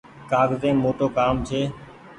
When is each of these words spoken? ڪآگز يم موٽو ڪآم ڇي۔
ڪآگز 0.31 0.61
يم 0.67 0.77
موٽو 0.85 1.05
ڪآم 1.17 1.35
ڇي۔ 1.47 1.61